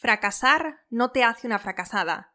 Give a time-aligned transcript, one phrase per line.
[0.00, 2.32] Fracasar no te hace una fracasada,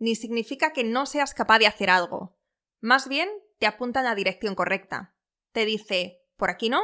[0.00, 2.36] ni significa que no seas capaz de hacer algo.
[2.80, 3.28] Más bien,
[3.60, 5.14] te apunta en la dirección correcta.
[5.52, 6.82] Te dice, por aquí no,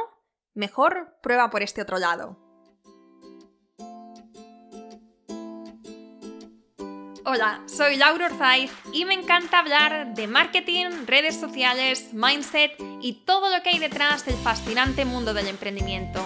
[0.53, 2.39] mejor prueba por este otro lado.
[7.25, 12.71] Hola, soy Laura Orzaiz y me encanta hablar de marketing, redes sociales, mindset
[13.01, 16.25] y todo lo que hay detrás del fascinante mundo del emprendimiento.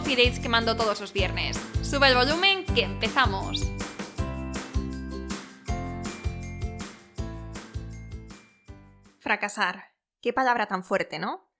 [0.00, 1.60] coffee que mando todos los viernes.
[1.82, 3.70] Sube el volumen que empezamos.
[9.18, 9.84] Fracasar.
[10.22, 11.50] Qué palabra tan fuerte, ¿no?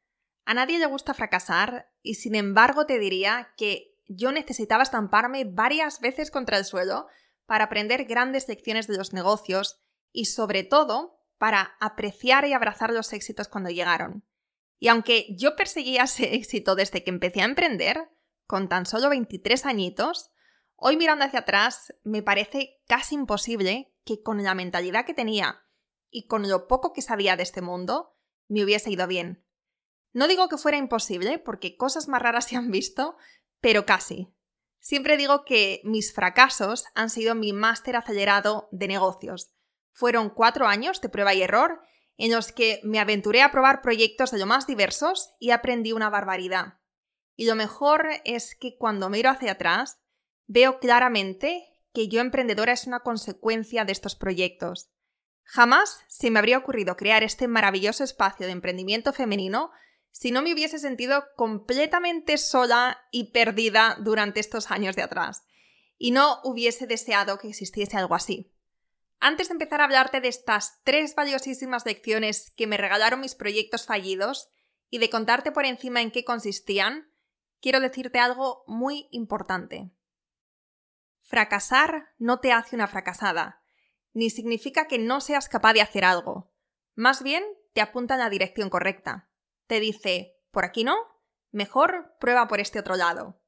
[0.46, 6.00] A nadie le gusta fracasar y sin embargo te diría que yo necesitaba estamparme varias
[6.00, 7.08] veces contra el suelo
[7.46, 9.80] para aprender grandes lecciones de los negocios
[10.12, 14.24] y sobre todo para apreciar y abrazar los éxitos cuando llegaron.
[14.78, 18.08] Y aunque yo perseguía ese éxito desde que empecé a emprender,
[18.50, 20.32] con tan solo 23 añitos,
[20.74, 25.62] hoy mirando hacia atrás me parece casi imposible que con la mentalidad que tenía
[26.10, 28.16] y con lo poco que sabía de este mundo,
[28.48, 29.46] me hubiese ido bien.
[30.12, 33.16] No digo que fuera imposible, porque cosas más raras se han visto,
[33.60, 34.34] pero casi.
[34.80, 39.54] Siempre digo que mis fracasos han sido mi máster acelerado de negocios.
[39.92, 41.82] Fueron cuatro años de prueba y error
[42.16, 46.10] en los que me aventuré a probar proyectos de lo más diversos y aprendí una
[46.10, 46.79] barbaridad.
[47.40, 49.98] Y lo mejor es que cuando miro hacia atrás,
[50.46, 54.90] veo claramente que yo emprendedora es una consecuencia de estos proyectos.
[55.44, 59.70] Jamás se me habría ocurrido crear este maravilloso espacio de emprendimiento femenino
[60.10, 65.42] si no me hubiese sentido completamente sola y perdida durante estos años de atrás,
[65.96, 68.52] y no hubiese deseado que existiese algo así.
[69.18, 73.86] Antes de empezar a hablarte de estas tres valiosísimas lecciones que me regalaron mis proyectos
[73.86, 74.50] fallidos
[74.90, 77.09] y de contarte por encima en qué consistían,
[77.60, 79.90] quiero decirte algo muy importante.
[81.22, 83.62] Fracasar no te hace una fracasada,
[84.12, 86.52] ni significa que no seas capaz de hacer algo.
[86.94, 89.30] Más bien, te apunta en la dirección correcta
[89.70, 90.96] te dice, por aquí no,
[91.52, 93.40] mejor prueba por este otro lado.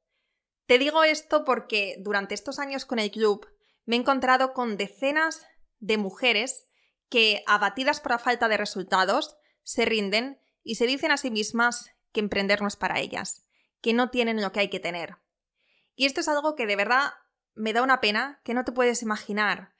[0.66, 3.44] Te digo esto porque durante estos años con el club
[3.86, 5.44] me he encontrado con decenas
[5.80, 6.68] de mujeres
[7.08, 11.90] que, abatidas por la falta de resultados, se rinden y se dicen a sí mismas
[12.12, 13.44] que emprender no es para ellas,
[13.82, 15.16] que no tienen lo que hay que tener.
[15.94, 17.12] Y esto es algo que de verdad
[17.54, 19.74] me da una pena que no te puedes imaginar.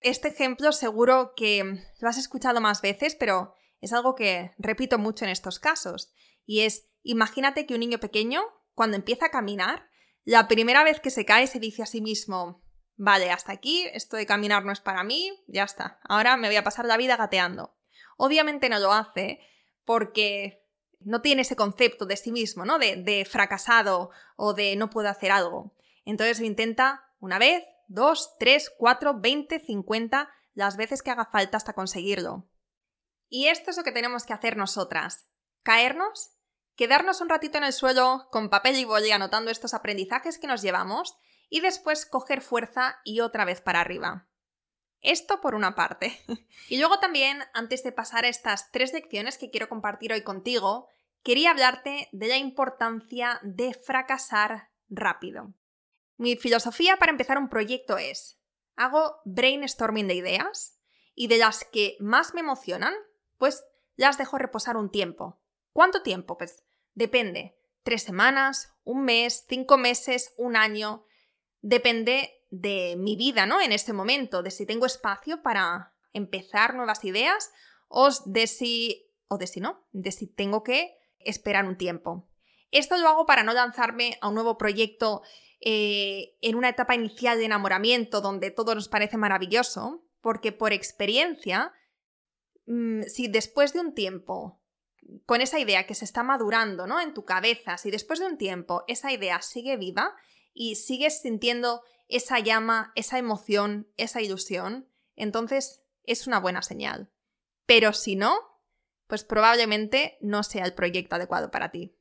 [0.00, 5.24] Este ejemplo seguro que lo has escuchado más veces, pero es algo que repito mucho
[5.24, 6.12] en estos casos,
[6.44, 8.42] y es, imagínate que un niño pequeño,
[8.74, 9.88] cuando empieza a caminar,
[10.24, 12.62] la primera vez que se cae se dice a sí mismo,
[12.96, 16.56] vale, hasta aquí, esto de caminar no es para mí, ya está, ahora me voy
[16.56, 17.76] a pasar la vida gateando.
[18.16, 19.40] Obviamente no lo hace
[19.84, 20.65] porque
[21.00, 22.78] no tiene ese concepto de sí mismo, ¿no?
[22.78, 25.74] De, fracasado o de no puedo hacer algo.
[26.04, 31.56] Entonces lo intenta una vez, dos, tres, cuatro, veinte, cincuenta, las veces que haga falta
[31.56, 32.48] hasta conseguirlo.
[33.28, 35.28] Y esto es lo que tenemos que hacer nosotras.
[35.62, 36.30] Caernos,
[36.76, 40.62] quedarnos un ratito en el suelo con papel y boli anotando estos aprendizajes que nos
[40.62, 41.16] llevamos
[41.48, 44.28] y después coger fuerza y otra vez para arriba.
[45.00, 46.20] Esto por una parte.
[46.68, 50.88] y luego también, antes de pasar a estas tres lecciones que quiero compartir hoy contigo,
[51.22, 55.54] quería hablarte de la importancia de fracasar rápido.
[56.16, 58.40] Mi filosofía para empezar un proyecto es,
[58.76, 60.78] hago brainstorming de ideas
[61.14, 62.94] y de las que más me emocionan,
[63.38, 63.64] pues
[63.96, 65.40] las dejo reposar un tiempo.
[65.72, 66.38] ¿Cuánto tiempo?
[66.38, 67.58] Pues depende.
[67.82, 71.04] Tres semanas, un mes, cinco meses, un año.
[71.60, 73.60] Depende de mi vida, ¿no?
[73.60, 77.50] En este momento, de si tengo espacio para empezar nuevas ideas
[77.88, 82.28] o de si, o de si no, de si tengo que esperar un tiempo.
[82.70, 85.22] Esto lo hago para no lanzarme a un nuevo proyecto
[85.60, 91.72] eh, en una etapa inicial de enamoramiento donde todo nos parece maravilloso, porque por experiencia
[92.66, 94.60] Mm, si después de un tiempo,
[95.24, 97.00] con esa idea que se está madurando ¿no?
[97.00, 100.14] en tu cabeza, si después de un tiempo esa idea sigue viva
[100.56, 107.12] y sigues sintiendo esa llama, esa emoción, esa ilusión, entonces es una buena señal.
[107.66, 108.40] Pero si no,
[109.06, 111.98] pues probablemente no sea el proyecto adecuado para ti.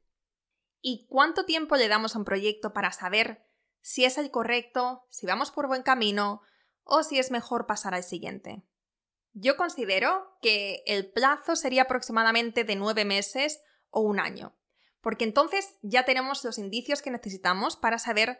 [0.79, 3.45] ¿Y cuánto tiempo le damos a un proyecto para saber
[3.81, 6.41] si es el correcto, si vamos por buen camino
[6.83, 8.63] o si es mejor pasar al siguiente?
[9.33, 13.59] Yo considero que el plazo sería aproximadamente de nueve meses
[13.89, 14.55] o un año,
[15.05, 18.39] porque entonces ya tenemos los indicios que necesitamos para saber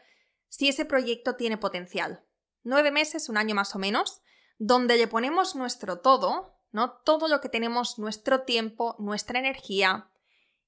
[0.50, 2.26] si ese proyecto tiene potencial.
[2.64, 4.24] Nueve meses, un año más o menos,
[4.58, 6.94] donde le ponemos nuestro todo, ¿no?
[7.06, 10.10] Todo lo que tenemos, nuestro tiempo, nuestra energía,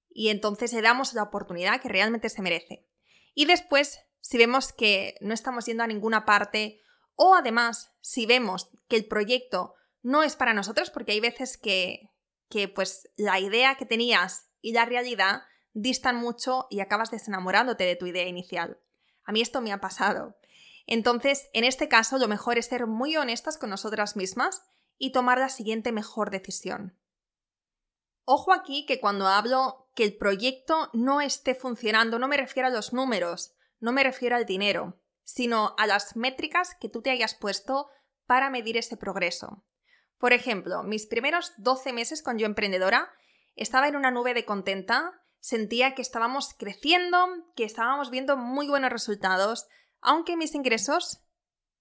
[0.07, 2.88] y entonces le damos la oportunidad que realmente se merece.
[3.33, 6.79] Y después, si vemos que no estamos yendo a ninguna parte
[7.15, 9.73] o además si vemos que el proyecto
[10.03, 12.11] no es para nosotros, porque hay veces que,
[12.49, 15.41] que pues la idea que tenías y la realidad
[15.81, 18.79] distan mucho y acabas desenamorándote de tu idea inicial.
[19.24, 20.35] A mí esto me ha pasado.
[20.88, 24.63] Entonces, en este caso, lo mejor es ser muy honestas con nosotras mismas
[24.97, 26.97] y tomar la siguiente mejor decisión.
[28.25, 32.71] Ojo aquí que cuando hablo que el proyecto no esté funcionando, no me refiero a
[32.71, 37.35] los números, no me refiero al dinero, sino a las métricas que tú te hayas
[37.35, 37.89] puesto
[38.25, 39.63] para medir ese progreso.
[40.18, 43.12] Por ejemplo, mis primeros 12 meses con Yo Emprendedora
[43.56, 48.91] estaba en una nube de contenta, sentía que estábamos creciendo, que estábamos viendo muy buenos
[48.91, 49.69] resultados,
[50.01, 51.21] aunque mis ingresos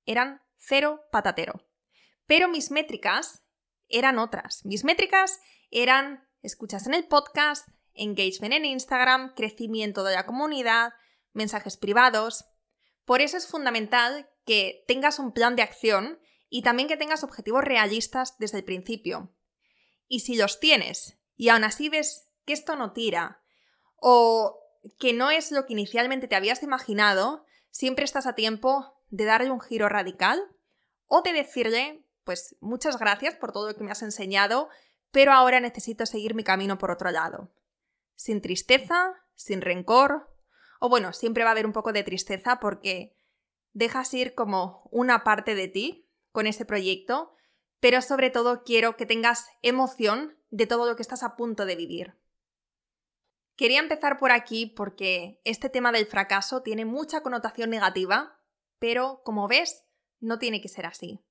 [0.04, 1.66] eran cero patatero.
[2.26, 3.42] Pero mis métricas
[3.88, 4.64] eran otras.
[4.64, 5.40] Mis métricas
[5.72, 10.92] eran escuchas en el podcast, engagement en Instagram, crecimiento de la comunidad,
[11.32, 12.44] mensajes privados.
[13.04, 17.64] Por eso es fundamental que tengas un plan de acción y también que tengas objetivos
[17.64, 19.34] realistas desde el principio.
[20.06, 23.42] Y si los tienes y aún así ves que esto no tira
[23.96, 24.60] o
[24.98, 29.50] que no es lo que inicialmente te habías imaginado, siempre estás a tiempo de darle
[29.50, 30.43] un giro radical
[31.06, 34.69] o de decirle, pues muchas gracias por todo lo que me has enseñado,
[35.10, 37.50] pero ahora necesito seguir mi camino por otro lado.
[38.14, 40.34] Sin tristeza, sin rencor,
[40.81, 43.16] o bueno, siempre va a haber un poco de tristeza porque
[43.72, 47.34] dejas ir como una parte de ti con ese proyecto,
[47.81, 51.76] pero sobre todo quiero que tengas emoción de todo lo que estás a punto de
[51.76, 52.14] vivir.
[53.56, 58.38] Quería empezar por aquí porque este tema del fracaso tiene mucha connotación negativa,
[58.79, 59.85] pero como ves,
[60.20, 61.25] no tiene que ser así.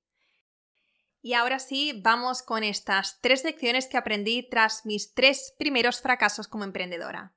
[1.21, 6.47] Y ahora sí, vamos con estas tres lecciones que aprendí tras mis tres primeros fracasos
[6.47, 7.35] como emprendedora.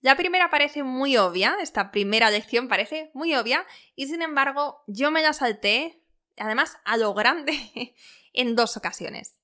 [0.00, 5.10] La primera parece muy obvia, esta primera lección parece muy obvia, y sin embargo yo
[5.10, 6.02] me la salté,
[6.38, 7.94] además a lo grande,
[8.32, 9.38] en dos ocasiones.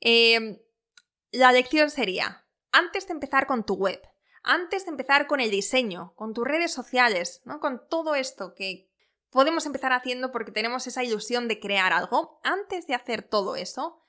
[0.00, 0.58] Em,
[1.32, 2.44] la lección sería,
[2.78, 4.00] antes de empezar con tu web,
[4.44, 7.58] antes de empezar con el diseño, con tus redes sociales, ¿no?
[7.58, 8.88] con todo esto que,
[9.30, 14.00] podemos empezar haciendo porque tenemos esa ilusión de crear algo, antes de hacer todo eso,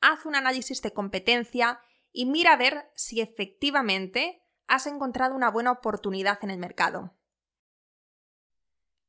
[0.00, 1.80] haz un análisis de competencia
[2.12, 7.16] y mira a ver si efectivamente has encontrado una buena oportunidad en el mercado.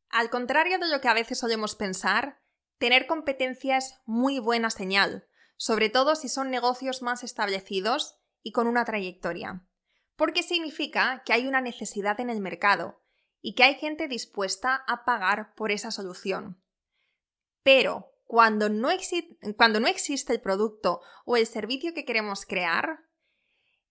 [0.10, 2.42] Al contrario de lo que a veces solemos pensar,
[2.78, 5.28] tener competencia es muy buena señal,
[5.58, 9.66] sobre todo si son negocios más establecidos y con una trayectoria,
[10.16, 13.02] porque significa que hay una necesidad en el mercado
[13.42, 16.62] y que hay gente dispuesta a pagar por esa solución.
[17.64, 18.90] Pero cuando no,
[19.58, 23.00] cuando no existe el producto o el servicio que queremos crear,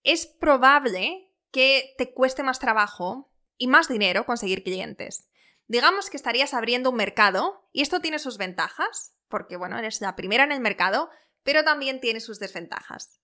[0.03, 5.29] es probable que te cueste más trabajo y más dinero conseguir clientes.
[5.67, 10.17] Digamos que estarías abriendo un mercado y esto tiene sus ventajas, porque bueno, eres la
[10.17, 11.11] primera en el mercado,
[11.43, 13.21] pero también tiene sus desventajas.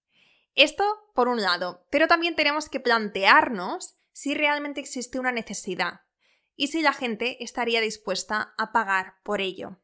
[0.57, 0.85] Esto
[1.15, 6.01] por un lado, pero también tenemos que plantearnos si realmente existe una necesidad
[6.57, 9.79] y si la gente estaría dispuesta a pagar por ello.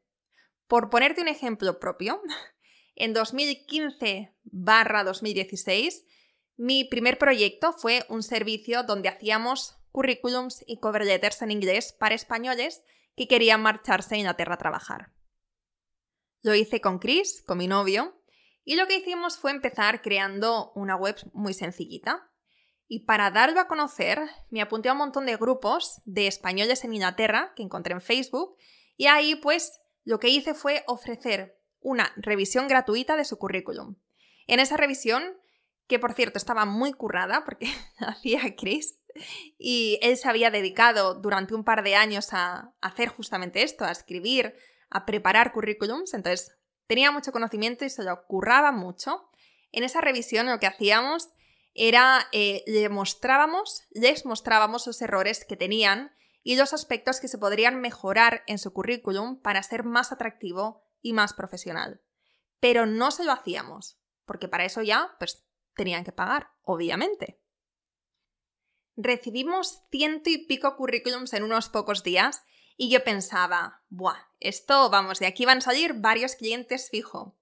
[0.67, 2.23] Por ponerte un ejemplo propio,
[2.97, 6.07] en 2015-2016
[6.57, 12.14] mi primer proyecto fue un servicio donde hacíamos currículums y cover letters en inglés para
[12.14, 12.83] españoles
[13.14, 15.12] que querían marcharse a Inglaterra a trabajar.
[16.41, 18.22] Lo hice con Chris, con mi novio,
[18.64, 22.28] y lo que hicimos fue empezar creando una web muy sencillita.
[22.87, 26.95] Y para darlo a conocer, me apunté a un montón de grupos de españoles en
[26.95, 28.57] Inglaterra que encontré en Facebook
[28.97, 33.97] y ahí pues lo que hice fue ofrecer una revisión gratuita de su currículum.
[34.47, 35.23] En esa revisión,
[35.87, 37.66] que por cierto estaba muy currada porque
[37.99, 38.99] hacía Chris,
[39.59, 43.90] y él se había dedicado durante un par de años a hacer justamente esto, a
[43.90, 44.54] escribir,
[44.90, 49.29] a preparar currículums, entonces tenía mucho conocimiento y se lo curraba mucho.
[49.71, 51.31] En esa revisión lo que hacíamos
[51.75, 53.87] era, eh, les mostrábamos,
[54.87, 56.12] los errores que tenían
[56.43, 61.12] y los aspectos que se podrían mejorar en su currículum para ser más atractivo y
[61.12, 62.03] más profesional.
[62.61, 67.39] Pero no se lo hacíamos, porque para eso ya, pues, tenían que pagar, obviamente.
[68.95, 72.43] recibimos ciento y pico currículums en unos pocos días
[72.76, 77.37] y yo pensaba, buah, esto, vamos, de aquí van a salir varios clientes fijo.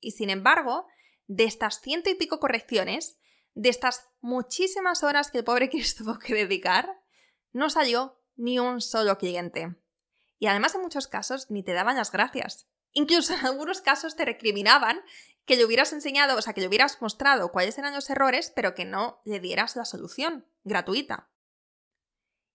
[0.00, 0.86] Y sin embargo,
[1.26, 3.18] de estas ciento y pico correcciones,
[3.54, 6.88] de estas muchísimas horas que el pobre Chris tuvo que dedicar,
[7.52, 9.76] no salió ni un solo cliente.
[10.38, 12.68] Y además en muchos casos ni te daban las gracias.
[12.92, 15.00] Incluso en algunos casos te recriminaban
[15.46, 18.74] que le hubieras enseñado, o sea, que le hubieras mostrado cuáles eran los errores, pero
[18.74, 21.30] que no le dieras la solución gratuita.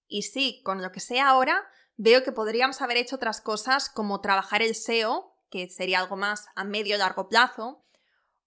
[0.07, 1.65] Y sí, con lo que sé ahora,
[2.01, 6.47] veo que podríamos haber hecho otras cosas como trabajar el SEO, que sería algo más
[6.55, 7.85] a medio largo plazo,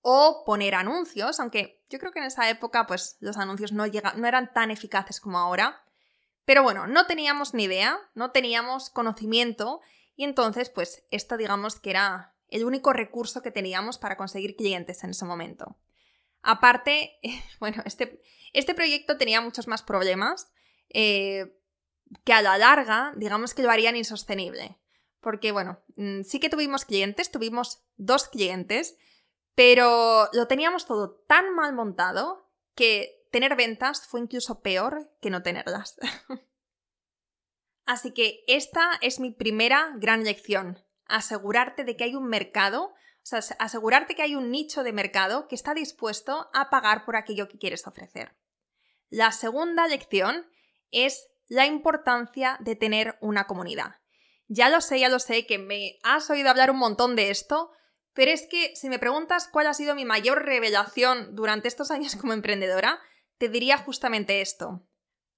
[0.00, 4.26] o poner anuncios, aunque yo creo que en esa época pues los anuncios no, no
[4.26, 5.84] eran tan eficaces como ahora.
[6.44, 9.80] Pero bueno, no teníamos ni idea, no teníamos conocimiento
[10.16, 15.04] y entonces pues esto digamos que era el único recurso que teníamos para conseguir clientes
[15.04, 15.78] en ese momento.
[16.42, 17.20] Aparte,
[17.60, 18.20] bueno, este,
[18.52, 20.50] este proyecto tenía muchos más problemas
[20.88, 21.56] eh,
[22.24, 24.78] que a la larga, digamos que lo harían insostenible.
[25.20, 28.96] Porque, bueno, mm, sí que tuvimos clientes, tuvimos dos clientes,
[29.54, 35.42] pero lo teníamos todo tan mal montado que tener ventas fue incluso peor que no
[35.42, 35.96] tenerlas.
[37.86, 42.94] Así que esta es mi primera gran lección asegurarte de que hay un mercado, o
[43.22, 47.48] sea, asegurarte que hay un nicho de mercado que está dispuesto a pagar por aquello
[47.48, 48.34] que quieres ofrecer.
[49.10, 50.46] La segunda lección
[50.90, 53.96] es la importancia de tener una comunidad.
[54.48, 57.72] Ya lo sé, ya lo sé, que me has oído hablar un montón de esto,
[58.12, 62.16] pero es que si me preguntas cuál ha sido mi mayor revelación durante estos años
[62.16, 63.00] como emprendedora,
[63.38, 64.86] te diría justamente esto.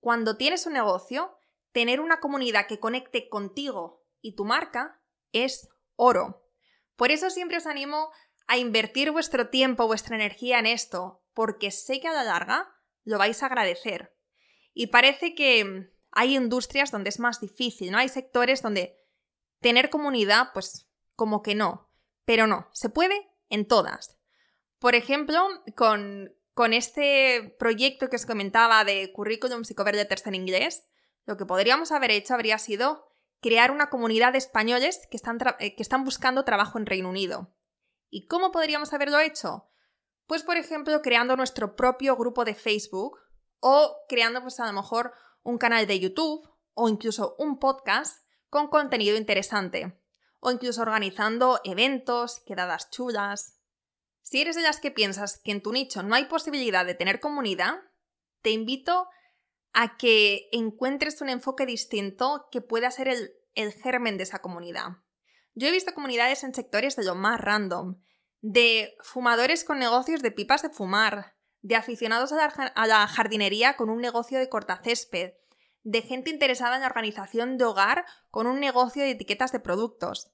[0.01, 1.39] Cuando tienes un negocio,
[1.73, 5.01] tener una comunidad que conecte contigo y tu marca
[5.33, 6.49] es oro.
[6.97, 8.11] Por eso siempre os animo
[8.47, 12.73] a invertir vuestro tiempo, vuestra energía en esto, porque sé que a la larga
[13.05, 14.17] lo vais a agradecer.
[14.73, 17.99] Y parece que hay industrias donde es más difícil, ¿no?
[17.99, 18.97] Hay sectores donde
[19.61, 21.91] tener comunidad, pues como que no.
[22.25, 24.17] Pero no, se puede en todas.
[24.79, 25.47] Por ejemplo,
[25.77, 30.89] con, con este proyecto que os comentaba de currículums y cover letters en inglés,
[31.27, 33.07] lo que podríamos haber hecho habría sido
[33.43, 37.55] crear una comunidad de españoles que están, eh, que están buscando trabajo en Reino Unido.
[38.09, 39.69] ¿Y cómo podríamos haberlo hecho?
[40.27, 43.19] Pues, por ejemplo, creando nuestro propio grupo de Facebook
[43.61, 45.13] o creando, pues, a lo mejor
[45.47, 49.97] un canal de YouTube o incluso un podcast con contenido interesante
[50.41, 53.61] o incluso organizando eventos, quedadas chulas.
[54.23, 57.21] Si eres de las que piensas que en tu nicho no hay posibilidad de tener
[57.21, 57.77] comunidad,
[58.43, 59.09] te invito
[59.73, 64.99] a que encuentres un enfoque distinto que pueda ser el, germen de esa comunidad.
[65.55, 68.03] Yo he visto comunidades en sectores de lo más random,
[68.41, 74.01] de fumadores con negocios de pipas de fumar, de aficionados a la, jardinería con un
[74.01, 75.35] negocio de cortacésped,
[75.83, 80.31] de gente interesada en la organización de hogar con un negocio de etiquetas de productos.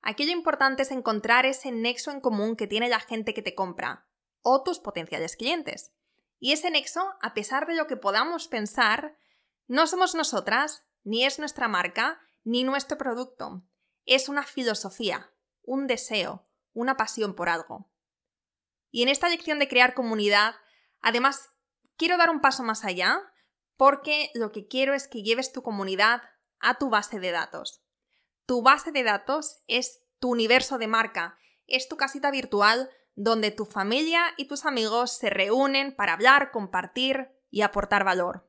[0.00, 4.06] Aquello importante es encontrar ese nexo en común que tiene la gente que te compra,
[4.42, 5.92] o tus potenciales clientes.
[6.38, 9.16] Y ese nexo, a pesar de lo que podamos pensar,
[9.66, 13.62] no somos nosotras, ni es nuestra marca, ni nuestro producto.
[14.06, 15.30] Es una filosofía,
[15.62, 17.90] un deseo, una pasión por algo.
[18.90, 20.54] Y en esta lección de crear comunidad,
[21.00, 21.50] además,
[21.96, 23.20] quiero dar un paso más allá,
[23.76, 26.22] porque lo que quiero es que lleves tu comunidad
[26.60, 27.82] a tu base de datos.
[28.46, 33.66] Tu base de datos es tu universo de marca, es tu casita virtual donde tu
[33.66, 38.48] familia y tus amigos se reúnen para hablar, compartir y aportar valor.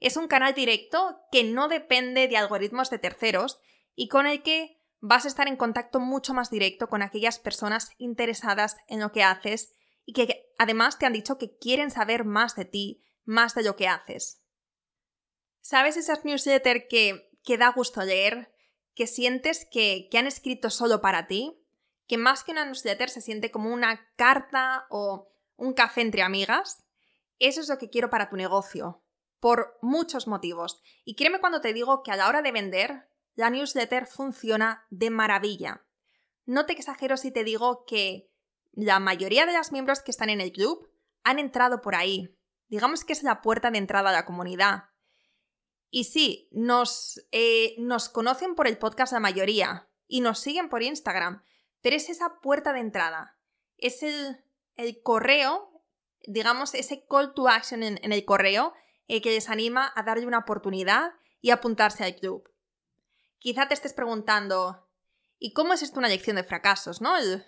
[0.00, 3.60] Es un canal directo que no depende de algoritmos de terceros
[3.94, 7.90] y con el que vas a estar en contacto mucho más directo con aquellas personas
[7.98, 9.72] interesadas en lo que haces
[10.06, 13.76] y que además te han dicho que quieren saber más de ti, más de lo
[13.76, 14.42] que haces.
[15.60, 18.54] ¿Sabes esas newsletters que, que da gusto leer,
[18.94, 21.66] que sientes que, que han escrito solo para ti?
[22.06, 26.84] que más que una newsletter se siente como una carta o un café entre amigas.
[27.38, 29.04] Eso es lo que quiero para tu negocio,
[29.40, 30.80] por muchos motivos.
[31.04, 35.10] Y créeme cuando te digo que a la hora de vender, la newsletter funciona de
[35.10, 35.84] maravilla.
[36.44, 38.30] No te exagero si te digo que
[38.76, 40.88] la mayoría de los miembros que están en el club
[41.24, 42.36] han entrado por ahí.
[42.68, 44.84] Digamos que es la puerta de entrada a la comunidad.
[45.90, 50.82] Y sí, nos, eh, nos conocen por el podcast la mayoría y nos siguen por
[50.82, 51.42] Instagram,
[51.80, 53.38] pero es esa puerta de entrada,
[53.78, 54.42] es el,
[55.02, 55.82] correo,
[56.26, 58.74] digamos, ese call to action en, el correo
[59.08, 62.50] el que les anima a darle una oportunidad y apuntarse al club.
[63.38, 64.88] Quizá te estés preguntando,
[65.38, 67.16] ¿y cómo es esto una lección de fracasos, no?
[67.16, 67.44] el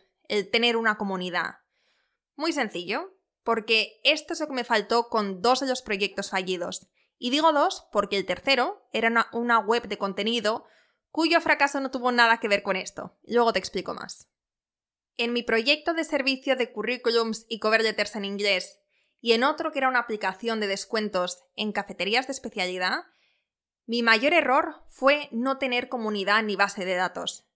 [0.50, 1.56] tener una comunidad.
[2.37, 6.88] Muy sencillo, porque esto es lo que me faltó con dos de los proyectos fallidos.
[7.18, 10.66] Y digo dos porque el tercero era una, web de contenido
[11.11, 13.18] cuyo fracaso no tuvo nada que ver con esto.
[13.25, 14.30] Luego te explico más.
[15.16, 18.78] En mi proyecto de servicio de currículums y cover letters en inglés
[19.20, 23.04] y en otro que era una aplicación de descuentos en cafeterías de especialidad,
[23.87, 27.49] mi mayor error fue no tener comunidad ni base de datos.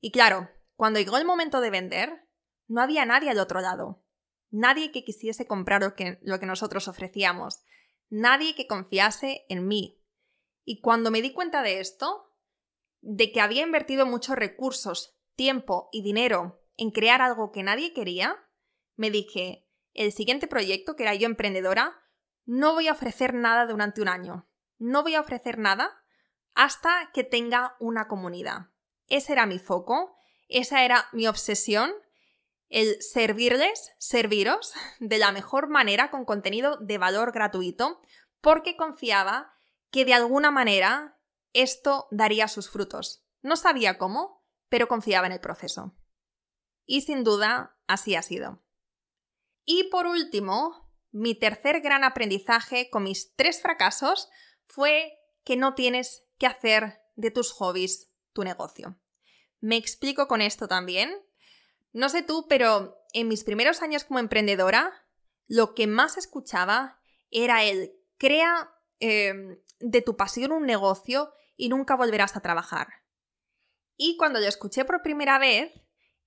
[0.00, 0.48] Y claro,
[0.82, 2.28] cuando llegó el momento de vender,
[2.66, 4.04] no había nadie al otro lado.
[4.50, 7.62] Nadie que quisiese comprar lo que, lo que nosotros ofrecíamos.
[8.08, 10.02] Nadie que confiase en mí.
[10.64, 12.34] Y cuando me di cuenta de esto,
[13.00, 18.34] de que había invertido muchos recursos, tiempo y dinero en crear algo que nadie quería,
[18.96, 21.94] me dije, el siguiente proyecto, que era yo emprendedora,
[22.44, 24.50] no voy a ofrecer nada durante un año.
[24.78, 26.02] No voy a ofrecer nada
[26.54, 28.70] hasta que tenga una comunidad.
[29.06, 30.18] Ese era mi foco,
[30.58, 31.92] esa era mi obsesión,
[32.68, 38.00] el servirles, serviros de la mejor manera con contenido de valor gratuito,
[38.40, 39.54] porque confiaba
[39.90, 41.18] que de alguna manera
[41.52, 43.24] esto daría sus frutos.
[43.42, 45.94] No sabía cómo, pero confiaba en el proceso.
[46.86, 48.62] Y sin duda, así ha sido.
[49.64, 54.28] Y por último, mi tercer gran aprendizaje con mis tres fracasos
[54.66, 58.98] fue que no tienes que hacer de tus hobbies tu negocio.
[59.62, 61.14] Me explico con esto también.
[61.92, 64.92] No sé tú, pero en mis primeros años como emprendedora,
[65.46, 67.00] lo que más escuchaba
[67.30, 72.88] era el crea em, de tu pasión un negocio y nunca volverás a trabajar.
[73.96, 75.72] Y cuando lo escuché por primera vez,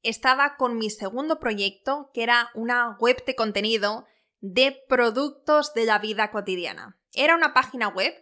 [0.01, 4.05] estaba con mi segundo proyecto, que era una web de contenido
[4.39, 6.97] de productos de la vida cotidiana.
[7.11, 8.13] Era una página web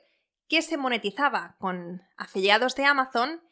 [0.48, 3.44] que se monetizaba con afiliados de Amazon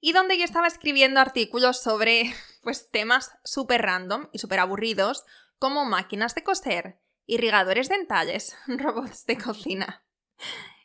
[0.00, 5.24] y donde yo estaba escribiendo artículos sobre pues temas súper random y súper aburridos
[5.58, 10.04] como máquinas de coser, irrigadores dentales, robots de cocina.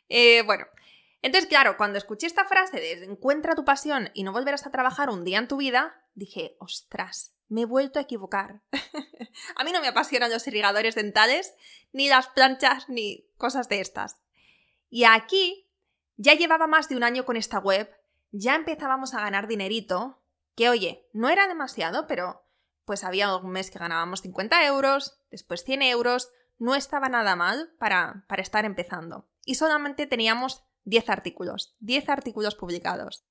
[0.08, 0.66] Eh, bueno,
[1.22, 5.10] entonces claro, cuando escuché esta frase de encuentra tu pasión y no volverás a trabajar
[5.10, 8.62] un día en tu vida, dije, ostras, me he vuelto a equivocar.
[9.56, 11.54] a mí no me apasionan los irrigadores dentales,
[11.92, 14.20] ni las planchas, ni cosas de estas.
[14.90, 15.70] Y aquí
[16.16, 17.90] ya llevaba más de un año con esta web,
[18.36, 20.20] ya empezábamos a ganar dinerito,
[20.56, 22.44] que oye, no era demasiado, pero
[22.84, 27.72] pues había un mes que ganábamos 50 euros, después 100 euros, no estaba nada mal
[27.78, 29.30] para, para estar empezando.
[29.44, 33.24] Y solamente teníamos 10 artículos, 10 artículos publicados.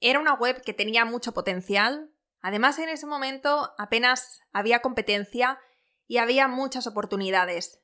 [0.00, 2.10] Era una web que tenía mucho potencial,
[2.40, 5.58] además en ese momento apenas había competencia
[6.06, 7.82] y había muchas oportunidades.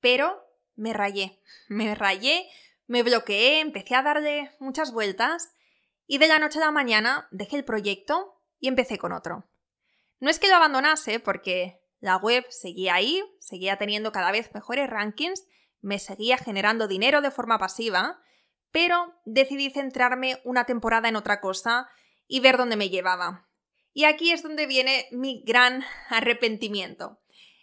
[0.00, 2.50] Pero me rayé, me rayé,
[2.86, 5.54] me bloqueé, empecé a darle muchas vueltas
[6.10, 9.48] y de la noche a la mañana dejé el proyecto y empecé con otro.
[10.18, 14.90] No es que lo abandonase porque la web seguía ahí, seguía teniendo cada vez mejores
[14.90, 15.46] rankings,
[15.80, 18.20] me seguía generando dinero de forma pasiva
[18.72, 21.88] pero decidí centrarme una temporada en otra cosa
[22.26, 23.48] y ver dónde me llevaba.
[23.92, 27.20] Y aquí es donde viene mi gran arrepentimiento.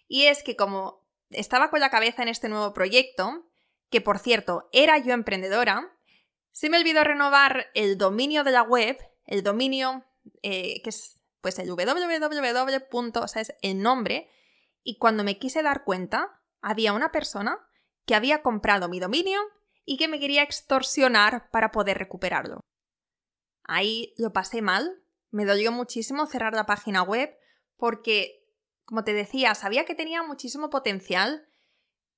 [0.07, 3.49] Y es que como estaba con la cabeza en este nuevo proyecto,
[3.89, 5.96] que por cierto era yo emprendedora,
[6.57, 10.03] se me olvidó renovar el dominio de la web, el dominio
[10.41, 13.19] eh, que es pues el www.
[13.21, 14.27] O sea, es el nombre,
[14.81, 17.59] y cuando me quise dar cuenta, había una persona
[18.07, 19.39] que había comprado mi dominio
[19.85, 22.61] y que me quería extorsionar para poder recuperarlo.
[23.63, 27.37] Ahí lo pasé mal, me dolió muchísimo cerrar la página web
[27.75, 28.49] porque,
[28.83, 31.47] como te decía, sabía que tenía muchísimo potencial,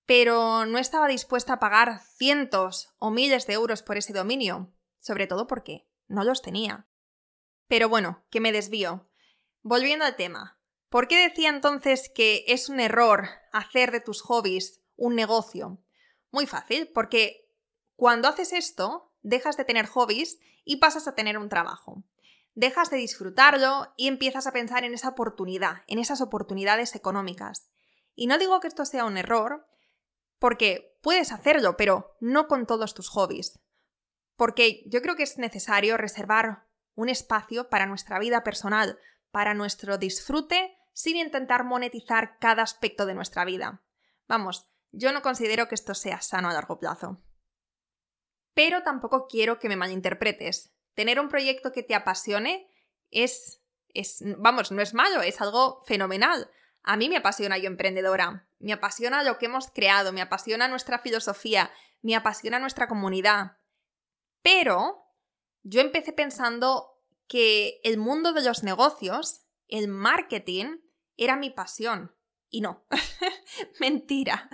[0.09, 5.27] pero no estaba dispuesta a pagar cientos o miles de euros por ese dominio, sobre
[5.27, 6.87] todo porque no los tenía.
[7.67, 9.07] Pero bueno, que me desvío.
[9.61, 14.81] Volviendo al tema, ¿por qué decía entonces que es un error hacer de tus hobbies
[14.95, 15.79] un negocio?
[16.31, 17.47] Muy fácil, porque
[17.95, 22.03] cuando haces esto, dejas de tener hobbies y pasas a tener un trabajo.
[22.55, 27.69] Dejas de disfrutarlo y empiezas a pensar en esa oportunidad, en esas oportunidades económicas.
[28.15, 29.67] Y no digo que esto sea un error,
[30.39, 33.59] porque puedes hacerlo, pero no con todos tus hobbies.
[34.35, 38.97] Porque yo creo que es necesario reservar un espacio para nuestra vida personal,
[39.31, 43.83] para nuestro disfrute, sin intentar monetizar cada aspecto de nuestra vida.
[44.27, 47.21] Vamos, yo no considero que esto sea sano a largo plazo.
[48.53, 50.73] Pero tampoco quiero que me malinterpretes.
[50.93, 52.69] Tener un proyecto que te apasione
[53.11, 53.61] es,
[53.93, 56.49] es, vamos, no es malo, es algo fenomenal.
[56.83, 60.99] A mí me apasiona yo emprendedora, me apasiona lo que hemos creado, me apasiona nuestra
[60.99, 63.57] filosofía, me apasiona nuestra comunidad.
[64.41, 65.05] Pero
[65.63, 70.77] yo empecé pensando que el mundo de los negocios, el marketing,
[71.17, 72.15] era mi pasión.
[72.49, 72.85] Y no,
[73.79, 74.49] mentira.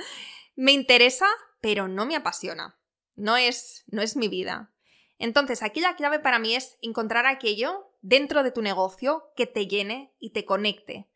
[0.55, 1.27] Me interesa,
[1.61, 2.79] pero no me apasiona.
[3.15, 4.73] No es, no es mi vida.
[5.17, 9.67] Entonces, aquí la clave para mí es encontrar aquello dentro de tu negocio que te
[9.67, 11.09] llene y te conecte.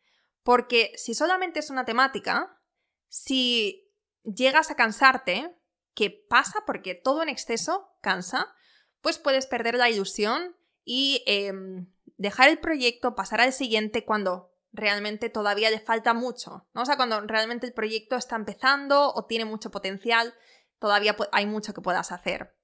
[0.43, 2.59] Porque si solamente es una temática,
[3.07, 3.91] si
[4.23, 5.55] llegas a cansarte,
[5.93, 8.53] que pasa porque todo en exceso cansa,
[9.01, 15.29] pues puedes perder la ilusión y em, dejar el proyecto, pasar al siguiente cuando realmente
[15.29, 16.83] todavía le falta mucho, ¿no?
[16.83, 20.33] O sea, cuando realmente el proyecto está empezando o tiene mucho potencial,
[20.79, 22.55] todavía hay mucho que puedas hacer.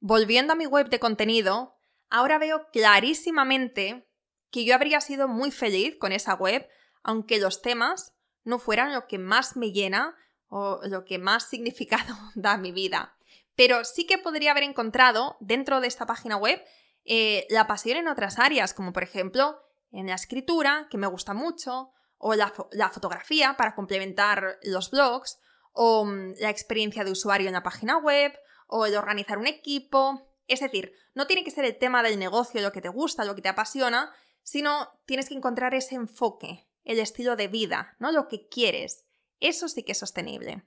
[0.00, 4.08] Volviendo a mi web de contenido, ahora veo clarísimamente
[4.52, 6.68] que yo habría sido muy feliz con esa web,
[7.02, 10.14] aunque los temas no fueran lo que más me llena
[10.46, 13.16] o lo que más significado da a mi vida.
[13.56, 16.62] Pero sí que podría haber encontrado dentro de esta página web
[17.04, 19.58] eh, la pasión en otras áreas, como por ejemplo
[19.90, 22.52] en la escritura, que me gusta mucho, o la,
[22.90, 25.38] fotografía para complementar los blogs,
[25.72, 28.32] o mm, la experiencia de usuario en la página web,
[28.68, 30.22] o el organizar un equipo.
[30.46, 33.34] Es decir, no tiene que ser el tema del negocio lo que te gusta, lo
[33.34, 38.12] que te apasiona, sino tienes que encontrar ese enfoque, el estilo de vida, ¿no?
[38.12, 39.06] Lo que quieres.
[39.40, 40.64] Eso sí que es sostenible.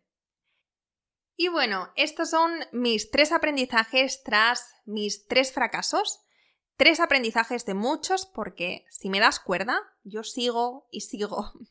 [1.38, 6.21] Y bueno, estos son mis tres aprendizajes tras mis tres fracasos.
[6.77, 11.53] Tres aprendizajes de muchos porque, si me das cuerda, yo sigo y sigo.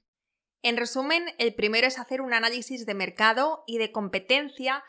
[0.67, 4.83] En resumen, el primero es hacer un análisis de mercado y de competencia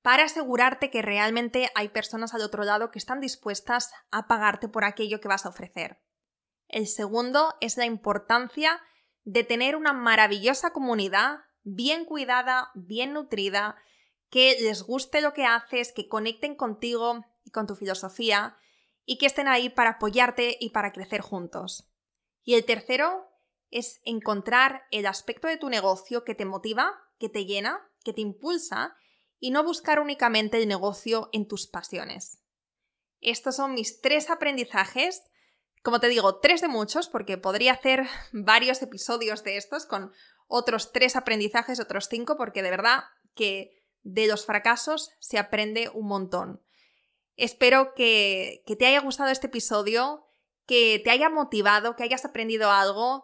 [0.00, 4.84] para asegurarte que realmente hay personas al otro lado que están dispuestas a pagarte por
[4.84, 5.98] aquello que vas a ofrecer.
[6.68, 8.80] El segundo es la importancia
[9.24, 13.76] de tener una maravillosa comunidad, bien cuidada, bien nutrida,
[14.30, 18.56] que les guste lo que haces, que conecten contigo y con tu filosofía
[19.04, 21.88] y que estén ahí para apoyarte y para crecer juntos.
[22.42, 23.28] Y el tercero
[23.70, 28.20] es encontrar el aspecto de tu negocio que te motiva, que te llena, que te
[28.20, 28.96] impulsa
[29.38, 32.42] y no buscar únicamente el negocio en tus pasiones.
[33.20, 35.22] Estos son mis tres aprendizajes.
[35.86, 40.12] Como te digo, tres de muchos, porque podría hacer varios episodios de estos con
[40.48, 43.04] otros tres aprendizajes, otros cinco, porque de verdad
[43.36, 43.70] que
[44.02, 46.60] de los fracasos se aprende un montón.
[47.36, 50.26] Espero que, te haya gustado este episodio,
[50.66, 53.22] que te haya motivado, que hayas aprendido algo,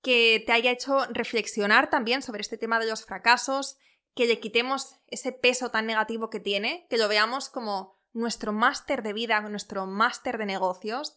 [0.00, 3.76] que te haya hecho reflexionar también sobre este tema de los fracasos,
[4.14, 9.02] que le quitemos ese peso tan negativo que tiene, que lo veamos como nuestro máster
[9.02, 11.14] de vida, nuestro máster de negocios,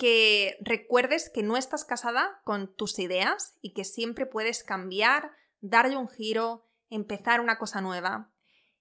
[0.00, 5.98] que recuerdes que no estás casada con tus ideas y que siempre puedes cambiar, darle
[5.98, 8.32] un giro, empezar una cosa nueva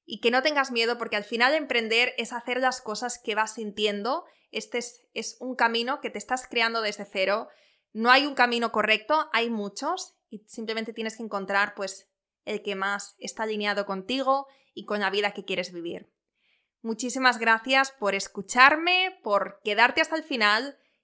[0.05, 3.55] y que no tengas miedo porque al final emprender es hacer las cosas que vas
[3.55, 4.23] sintiendo.
[4.51, 4.79] Este
[5.13, 7.49] es, un camino que te estás creando desde cero.
[7.91, 12.09] No hay un camino correcto, hay muchos y simplemente tienes que encontrar pues
[12.45, 16.09] el que más está alineado contigo y con la vida que quieres vivir.
[16.81, 20.79] Muchísimas gracias por escucharme, por quedarte hasta el final